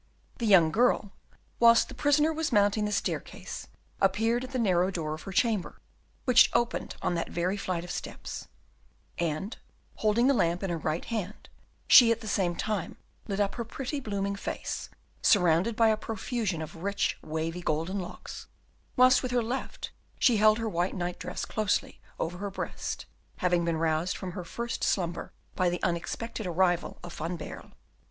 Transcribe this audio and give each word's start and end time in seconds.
The 0.39 0.47
young 0.47 0.71
girl, 0.71 1.11
whilst 1.59 1.87
the 1.87 1.93
prisoner 1.93 2.33
was 2.33 2.51
mounting 2.51 2.85
the 2.85 2.91
staircase, 2.91 3.67
appeared 3.99 4.43
at 4.43 4.49
the 4.49 4.57
narrow 4.57 4.89
door 4.89 5.13
of 5.13 5.21
her 5.21 5.31
chamber, 5.31 5.79
which 6.25 6.49
opened 6.53 6.95
on 7.03 7.13
that 7.13 7.29
very 7.29 7.55
flight 7.55 7.83
of 7.83 7.91
steps; 7.91 8.47
and, 9.19 9.57
holding 9.97 10.25
the 10.25 10.33
lamp 10.33 10.63
in 10.63 10.71
her 10.71 10.77
right 10.79 11.05
hand, 11.05 11.49
she 11.87 12.11
at 12.11 12.19
the 12.21 12.27
same 12.27 12.55
time 12.55 12.97
lit 13.27 13.39
up 13.39 13.53
her 13.53 13.63
pretty 13.63 13.99
blooming 13.99 14.35
face, 14.35 14.89
surrounded 15.21 15.75
by 15.75 15.89
a 15.89 15.97
profusion 15.97 16.63
of 16.63 16.77
rich 16.81 17.19
wavy 17.21 17.61
golden 17.61 17.99
locks, 17.99 18.47
whilst 18.95 19.21
with 19.21 19.31
her 19.31 19.43
left 19.43 19.91
she 20.17 20.37
held 20.37 20.57
her 20.57 20.67
white 20.67 20.95
night 20.95 21.19
dress 21.19 21.45
closely 21.45 22.01
over 22.19 22.39
her 22.39 22.49
breast, 22.49 23.05
having 23.37 23.63
been 23.63 23.77
roused 23.77 24.17
from 24.17 24.31
her 24.31 24.43
first 24.43 24.83
slumber 24.83 25.31
by 25.53 25.69
the 25.69 25.83
unexpected 25.83 26.47
arrival 26.47 26.97
of 27.03 27.13
Van 27.13 27.35
Baerle. 27.37 27.73